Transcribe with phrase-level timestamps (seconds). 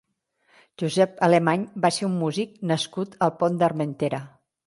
[0.83, 4.23] Josep Alemany va ser un músic nascut al Pont d'Armentera.